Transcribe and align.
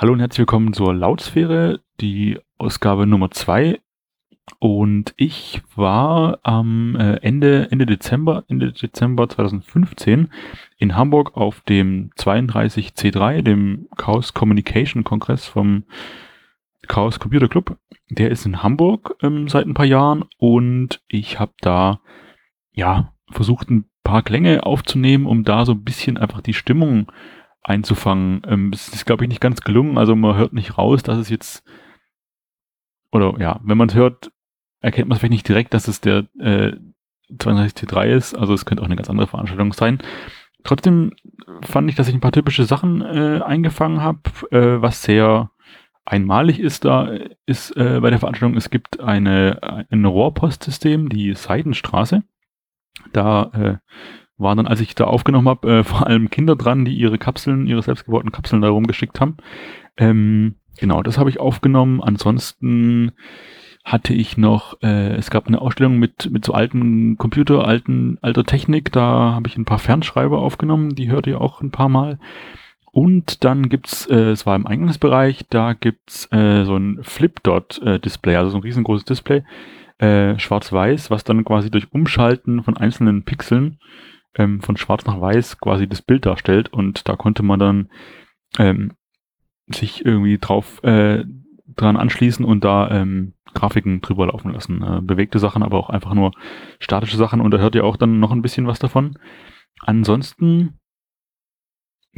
Hallo 0.00 0.12
und 0.12 0.20
herzlich 0.20 0.38
willkommen 0.38 0.72
zur 0.74 0.94
Lautsphäre, 0.94 1.80
die 2.00 2.38
Ausgabe 2.56 3.04
Nummer 3.04 3.32
zwei. 3.32 3.80
Und 4.60 5.12
ich 5.16 5.60
war 5.74 6.38
am 6.44 6.94
äh, 6.94 7.16
Ende, 7.16 7.66
Ende 7.72 7.84
Dezember, 7.84 8.44
Ende 8.46 8.70
Dezember 8.70 9.28
2015 9.28 10.30
in 10.76 10.94
Hamburg 10.94 11.36
auf 11.36 11.62
dem 11.62 12.10
32C3, 12.16 13.42
dem 13.42 13.88
Chaos 13.96 14.34
Communication 14.34 15.02
Kongress 15.02 15.46
vom 15.46 15.82
Chaos 16.86 17.18
Computer 17.18 17.48
Club. 17.48 17.76
Der 18.08 18.30
ist 18.30 18.46
in 18.46 18.62
Hamburg 18.62 19.16
ähm, 19.20 19.48
seit 19.48 19.66
ein 19.66 19.74
paar 19.74 19.84
Jahren 19.84 20.26
und 20.36 21.02
ich 21.08 21.40
habe 21.40 21.54
da 21.60 21.98
ja 22.70 23.14
versucht 23.32 23.68
ein 23.68 23.86
paar 24.04 24.22
Klänge 24.22 24.64
aufzunehmen, 24.64 25.26
um 25.26 25.42
da 25.42 25.66
so 25.66 25.72
ein 25.72 25.82
bisschen 25.82 26.18
einfach 26.18 26.40
die 26.40 26.54
Stimmung 26.54 27.10
einzufangen. 27.68 28.42
Ähm, 28.46 28.70
es 28.72 28.88
ist, 28.88 29.06
glaube 29.06 29.24
ich, 29.24 29.28
nicht 29.28 29.40
ganz 29.40 29.60
gelungen. 29.60 29.98
Also 29.98 30.16
man 30.16 30.36
hört 30.36 30.52
nicht 30.52 30.78
raus, 30.78 31.02
dass 31.02 31.18
es 31.18 31.28
jetzt 31.28 31.64
oder 33.12 33.34
ja, 33.38 33.60
wenn 33.62 33.78
man 33.78 33.88
es 33.88 33.94
hört, 33.94 34.30
erkennt 34.80 35.08
man 35.08 35.16
es 35.16 35.20
vielleicht 35.20 35.32
nicht 35.32 35.48
direkt, 35.48 35.74
dass 35.74 35.88
es 35.88 36.00
der 36.00 36.26
äh, 36.38 36.72
32T3 37.32 38.06
ist. 38.06 38.34
Also 38.34 38.54
es 38.54 38.64
könnte 38.64 38.82
auch 38.82 38.86
eine 38.86 38.96
ganz 38.96 39.10
andere 39.10 39.26
Veranstaltung 39.26 39.72
sein. 39.72 39.98
Trotzdem 40.64 41.12
fand 41.62 41.88
ich, 41.88 41.96
dass 41.96 42.08
ich 42.08 42.14
ein 42.14 42.20
paar 42.20 42.32
typische 42.32 42.64
Sachen 42.64 43.02
äh, 43.02 43.40
eingefangen 43.42 44.02
habe, 44.02 44.20
äh, 44.50 44.82
was 44.82 45.02
sehr 45.02 45.50
einmalig 46.04 46.58
ist 46.58 46.84
da, 46.84 47.10
ist 47.46 47.76
äh, 47.76 48.00
bei 48.00 48.10
der 48.10 48.18
Veranstaltung, 48.18 48.56
es 48.56 48.70
gibt 48.70 49.00
eine, 49.00 49.86
ein 49.90 50.04
Rohrpostsystem, 50.04 51.08
die 51.08 51.34
Seidenstraße. 51.34 52.22
Da 53.12 53.50
äh, 53.54 53.76
waren 54.38 54.56
dann, 54.56 54.66
als 54.66 54.80
ich 54.80 54.94
da 54.94 55.04
aufgenommen 55.04 55.48
habe, 55.48 55.78
äh, 55.78 55.84
vor 55.84 56.06
allem 56.06 56.30
Kinder 56.30 56.56
dran, 56.56 56.84
die 56.84 56.94
ihre 56.94 57.18
Kapseln, 57.18 57.66
ihre 57.66 57.82
selbstgebauten 57.82 58.32
Kapseln 58.32 58.62
da 58.62 58.68
rumgeschickt 58.68 59.20
haben. 59.20 59.36
Ähm, 59.96 60.54
genau, 60.78 61.02
das 61.02 61.18
habe 61.18 61.30
ich 61.30 61.40
aufgenommen. 61.40 62.00
Ansonsten 62.00 63.12
hatte 63.84 64.12
ich 64.12 64.36
noch, 64.36 64.80
äh, 64.82 65.14
es 65.14 65.30
gab 65.30 65.46
eine 65.46 65.60
Ausstellung 65.60 65.98
mit, 65.98 66.30
mit 66.30 66.44
so 66.44 66.52
alten 66.52 67.16
Computer, 67.16 67.66
alten, 67.66 68.18
alter 68.20 68.44
Technik, 68.44 68.92
da 68.92 69.34
habe 69.34 69.48
ich 69.48 69.56
ein 69.56 69.64
paar 69.64 69.78
Fernschreiber 69.78 70.38
aufgenommen, 70.38 70.94
die 70.94 71.10
hört 71.10 71.26
ihr 71.26 71.40
auch 71.40 71.60
ein 71.60 71.70
paar 71.70 71.88
Mal. 71.88 72.18
Und 72.92 73.44
dann 73.44 73.68
gibt's, 73.68 74.06
äh, 74.06 74.30
es 74.30 74.44
war 74.44 74.56
im 74.56 74.66
Eingangsbereich, 74.66 75.46
da 75.48 75.72
gibt's 75.72 76.30
äh, 76.32 76.64
so 76.64 76.76
ein 76.76 76.98
Flip-Dot-Display, 77.02 78.36
also 78.36 78.50
so 78.50 78.58
ein 78.58 78.62
riesengroßes 78.62 79.04
Display, 79.04 79.42
äh, 79.98 80.38
schwarz-weiß, 80.38 81.10
was 81.10 81.24
dann 81.24 81.44
quasi 81.44 81.70
durch 81.70 81.92
Umschalten 81.92 82.62
von 82.62 82.76
einzelnen 82.76 83.24
Pixeln 83.24 83.78
ähm, 84.38 84.60
von 84.60 84.76
schwarz 84.76 85.04
nach 85.04 85.20
weiß 85.20 85.58
quasi 85.58 85.88
das 85.88 86.02
Bild 86.02 86.24
darstellt 86.24 86.72
und 86.72 87.08
da 87.08 87.16
konnte 87.16 87.42
man 87.42 87.58
dann 87.58 87.88
ähm, 88.58 88.92
sich 89.66 90.04
irgendwie 90.04 90.38
drauf 90.38 90.82
äh, 90.84 91.24
dran 91.76 91.96
anschließen 91.96 92.44
und 92.44 92.64
da 92.64 92.90
ähm, 92.90 93.34
Grafiken 93.54 94.00
drüber 94.00 94.26
laufen 94.26 94.52
lassen. 94.52 94.82
Äh, 94.82 95.00
bewegte 95.02 95.38
Sachen, 95.38 95.62
aber 95.62 95.78
auch 95.78 95.90
einfach 95.90 96.14
nur 96.14 96.32
statische 96.80 97.16
Sachen 97.16 97.40
und 97.40 97.50
da 97.50 97.58
hört 97.58 97.74
ihr 97.74 97.84
auch 97.84 97.96
dann 97.96 98.20
noch 98.20 98.32
ein 98.32 98.42
bisschen 98.42 98.66
was 98.66 98.78
davon. 98.78 99.18
Ansonsten 99.80 100.78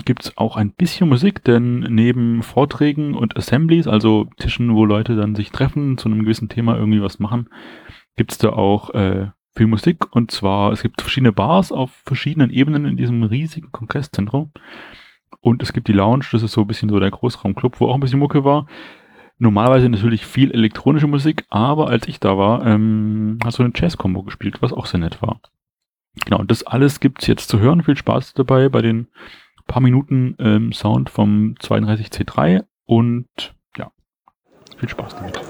gibt's 0.04 0.36
auch 0.36 0.56
ein 0.56 0.72
bisschen 0.72 1.08
Musik, 1.08 1.44
denn 1.44 1.80
neben 1.80 2.42
Vorträgen 2.42 3.14
und 3.14 3.36
Assemblies, 3.36 3.86
also 3.86 4.28
Tischen, 4.38 4.74
wo 4.74 4.84
Leute 4.84 5.16
dann 5.16 5.34
sich 5.34 5.50
treffen, 5.50 5.98
zu 5.98 6.08
einem 6.08 6.20
gewissen 6.20 6.48
Thema 6.48 6.76
irgendwie 6.76 7.02
was 7.02 7.18
machen, 7.18 7.48
gibt's 8.16 8.38
da 8.38 8.50
auch 8.50 8.90
äh, 8.90 9.28
viel 9.60 9.66
Musik 9.66 10.16
und 10.16 10.30
zwar, 10.30 10.72
es 10.72 10.80
gibt 10.80 11.02
verschiedene 11.02 11.32
Bars 11.32 11.70
auf 11.70 11.90
verschiedenen 12.06 12.48
Ebenen 12.48 12.86
in 12.86 12.96
diesem 12.96 13.22
riesigen 13.24 13.70
Kongresszentrum 13.70 14.52
und 15.42 15.62
es 15.62 15.74
gibt 15.74 15.86
die 15.88 15.92
Lounge, 15.92 16.24
das 16.32 16.42
ist 16.42 16.52
so 16.52 16.62
ein 16.62 16.66
bisschen 16.66 16.88
so 16.88 16.98
der 16.98 17.10
Großraumclub, 17.10 17.78
wo 17.78 17.88
auch 17.88 17.94
ein 17.94 18.00
bisschen 18.00 18.20
Mucke 18.20 18.42
war. 18.42 18.66
Normalerweise 19.36 19.90
natürlich 19.90 20.24
viel 20.24 20.50
elektronische 20.50 21.06
Musik, 21.06 21.44
aber 21.50 21.88
als 21.88 22.08
ich 22.08 22.20
da 22.20 22.38
war, 22.38 22.66
ähm, 22.66 23.38
hat 23.44 23.52
so 23.52 23.62
eine 23.62 23.72
Jazz-Combo 23.74 24.22
gespielt, 24.22 24.62
was 24.62 24.72
auch 24.72 24.86
sehr 24.86 25.00
nett 25.00 25.20
war. 25.20 25.42
Genau, 26.24 26.42
das 26.42 26.62
alles 26.62 26.98
gibt's 26.98 27.26
jetzt 27.26 27.50
zu 27.50 27.60
hören. 27.60 27.82
Viel 27.82 27.98
Spaß 27.98 28.32
dabei 28.32 28.70
bei 28.70 28.80
den 28.80 29.08
paar 29.66 29.82
Minuten 29.82 30.36
ähm, 30.38 30.72
Sound 30.72 31.10
vom 31.10 31.54
32C3 31.60 32.64
und 32.86 33.28
ja, 33.76 33.92
viel 34.78 34.88
Spaß 34.88 35.16
damit. 35.16 35.49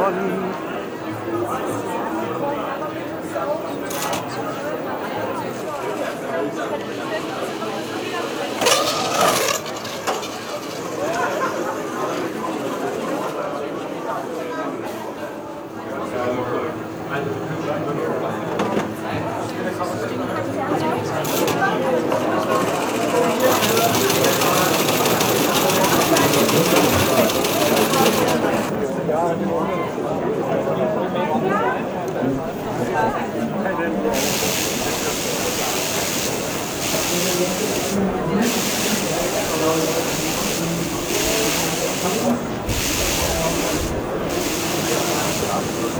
Ja, 0.00 0.30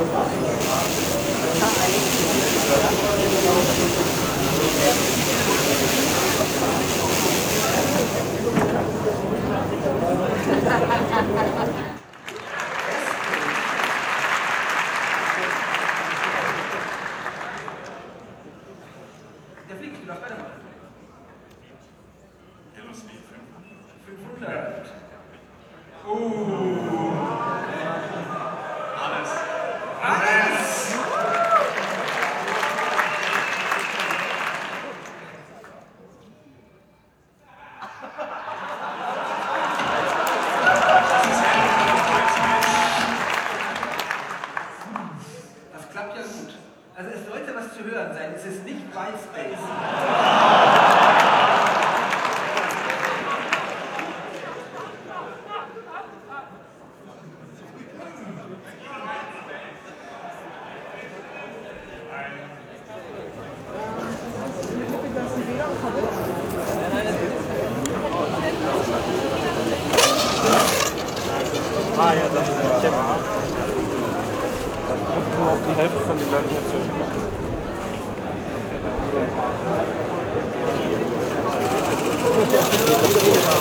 survive. 0.00 0.99
Also 47.00 47.12
es 47.16 47.26
sollte 47.26 47.54
was 47.54 47.72
zu 47.74 47.82
hören 47.82 48.12
sein. 48.12 48.34
Es 48.36 48.44
ist 48.44 48.62
nicht 48.62 48.94
White 48.94 49.16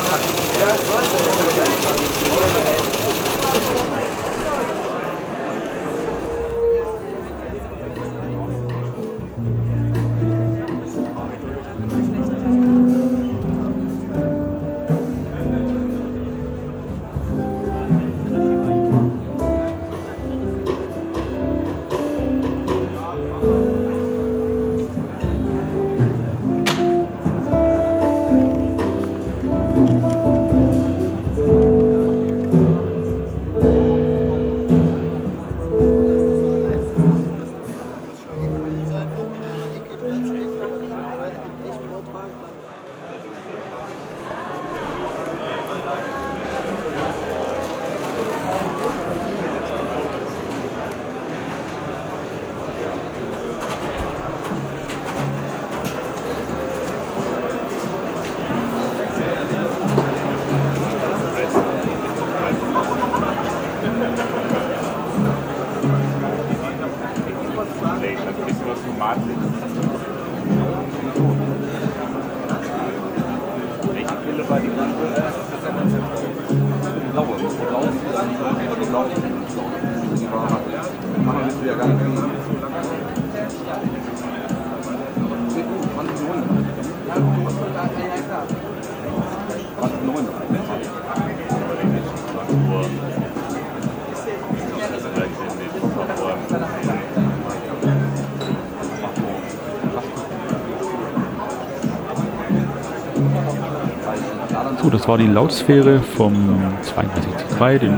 Yeah, 0.10 1.29
Die 77.20 78.86
blaue. 92.56 93.19
So, 104.90 104.98
das 104.98 105.08
war 105.08 105.20
die 105.20 105.28
Lautsphäre 105.28 106.00
vom 106.00 106.34
32C3, 106.84 107.78
dem 107.78 107.94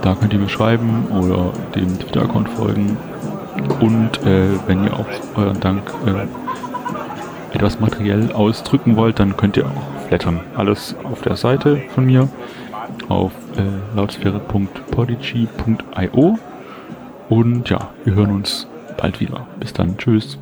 Da 0.00 0.14
könnt 0.14 0.32
ihr 0.32 0.38
mir 0.38 0.48
schreiben 0.48 1.08
oder 1.10 1.52
dem 1.74 1.98
Twitter-Account 1.98 2.48
folgen. 2.48 2.96
Und 3.82 4.24
äh, 4.24 4.48
wenn 4.68 4.84
ihr 4.84 4.94
auch 4.94 5.08
euren 5.34 5.58
Dank 5.58 5.92
äh, 6.06 6.28
etwas 7.56 7.80
materiell 7.80 8.30
ausdrücken 8.32 8.94
wollt, 8.96 9.18
dann 9.18 9.36
könnt 9.36 9.56
ihr 9.56 9.66
auch 9.66 10.06
flattern. 10.06 10.38
Alles 10.56 10.94
auf 11.02 11.22
der 11.22 11.34
Seite 11.34 11.82
von 11.92 12.06
mir 12.06 12.28
auf 13.08 13.32
äh, 13.56 13.62
lautsphäre.podigy.io. 13.96 16.38
Und 17.28 17.70
ja, 17.70 17.88
wir 18.04 18.14
hören 18.14 18.30
uns 18.30 18.68
bald 18.96 19.18
wieder. 19.20 19.48
Bis 19.58 19.72
dann. 19.72 19.98
Tschüss. 19.98 20.38